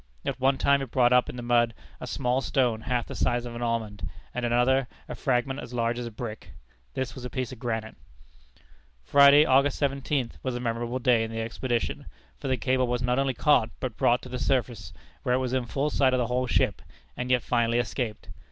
At 0.25 0.39
one 0.39 0.57
time 0.57 0.81
it 0.81 0.89
brought 0.89 1.13
up 1.13 1.29
in 1.29 1.35
the 1.35 1.43
mud 1.43 1.75
a 1.99 2.07
small 2.07 2.41
stone 2.41 2.81
half 2.81 3.05
the 3.05 3.13
size 3.13 3.45
of 3.45 3.53
an 3.53 3.61
almond; 3.61 4.09
and 4.33 4.43
at 4.43 4.51
another 4.51 4.87
a 5.07 5.13
fragment 5.13 5.59
as 5.59 5.75
large 5.75 5.99
as 5.99 6.07
a 6.07 6.11
brick. 6.11 6.53
This 6.95 7.13
was 7.13 7.23
a 7.23 7.29
piece 7.29 7.51
of 7.51 7.59
granite. 7.59 7.95
Friday, 9.03 9.45
August 9.45 9.79
17th, 9.79 10.39
was 10.41 10.55
a 10.55 10.59
memorable 10.59 10.97
day 10.97 11.23
in 11.23 11.29
the 11.29 11.39
expedition, 11.41 12.07
for 12.39 12.47
the 12.47 12.57
cable 12.57 12.87
was 12.87 13.03
not 13.03 13.19
only 13.19 13.35
caught, 13.35 13.69
but 13.79 13.95
brought 13.95 14.23
to 14.23 14.29
the 14.29 14.39
surface, 14.39 14.91
where 15.21 15.35
it 15.35 15.37
was 15.37 15.53
in 15.53 15.65
full 15.67 15.91
sight 15.91 16.15
of 16.15 16.17
the 16.17 16.25
whole 16.25 16.47
ship, 16.47 16.81
and 17.15 17.29
yet 17.29 17.43
finally 17.43 17.77
escaped. 17.77 18.29